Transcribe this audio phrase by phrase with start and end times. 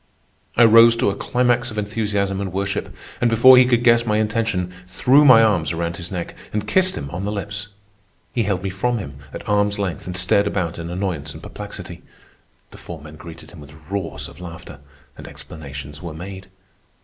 [0.57, 4.17] I rose to a climax of enthusiasm and worship, and, before he could guess my
[4.17, 7.67] intention, threw my arms around his neck and kissed him on the lips.
[8.33, 12.01] He held me from him at arm's length and stared about in annoyance and perplexity.
[12.71, 14.79] The four men greeted him with roars of laughter,
[15.19, 16.47] and explanations were made.